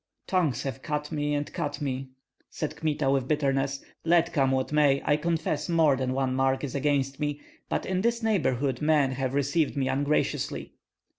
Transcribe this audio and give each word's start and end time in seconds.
"Tongues 0.25 0.63
have 0.63 0.81
cut 0.81 1.11
me 1.11 1.35
and 1.35 1.53
cut 1.53 1.79
me," 1.79 2.09
said 2.49 2.75
Kmita, 2.75 3.11
with 3.11 3.27
bitterness. 3.27 3.83
"Let 4.03 4.33
come 4.33 4.49
what 4.49 4.71
may, 4.71 4.99
I 5.05 5.15
confess 5.15 5.69
more 5.69 5.95
than 5.95 6.13
one 6.13 6.33
mark 6.33 6.63
is 6.63 6.73
against 6.73 7.19
me; 7.19 7.39
but 7.69 7.85
in 7.85 8.01
this 8.01 8.23
neighborhood 8.23 8.81
men 8.81 9.11
have 9.11 9.35
received 9.35 9.77
me 9.77 9.89
ungraciously." 9.89 10.73